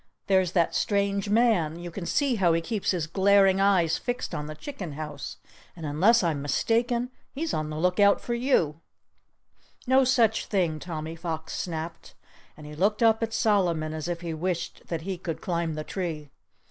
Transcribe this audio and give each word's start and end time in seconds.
"There's 0.25 0.53
that 0.53 0.73
strange 0.73 1.29
man! 1.29 1.77
You 1.77 1.91
can 1.91 2.07
see 2.07 2.33
how 2.33 2.53
he 2.53 2.61
keeps 2.61 2.89
his 2.89 3.05
glaring 3.05 3.59
eyes 3.61 3.99
fixed 3.99 4.33
on 4.33 4.47
the 4.47 4.55
chicken 4.55 4.93
house. 4.93 5.37
And 5.75 5.85
unless 5.85 6.23
I'm 6.23 6.41
mistaken, 6.41 7.11
he's 7.33 7.53
on 7.53 7.69
the 7.69 7.77
lookout 7.77 8.19
for 8.19 8.33
you." 8.33 8.81
"No 9.85 10.03
such 10.03 10.47
thing!" 10.47 10.79
Tommy 10.79 11.15
Fox 11.15 11.53
snapped. 11.53 12.15
And 12.57 12.65
he 12.65 12.73
looked 12.73 13.03
up 13.03 13.21
at 13.21 13.31
Solomon 13.31 13.93
as 13.93 14.07
if 14.07 14.21
he 14.21 14.33
wished 14.33 14.87
that 14.87 15.01
he 15.01 15.19
could 15.19 15.39
climb 15.39 15.75
the 15.75 15.83
tree. 15.83 16.31